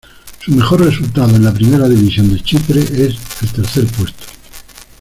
Su 0.39 0.49
mejor 0.53 0.83
resultado 0.83 1.35
en 1.35 1.43
la 1.45 1.53
Primera 1.53 1.87
División 1.87 2.33
de 2.33 2.41
Chipre 2.41 2.81
es 2.81 3.17
el 3.43 3.49
tercer 3.53 3.85
puesto. 3.85 4.23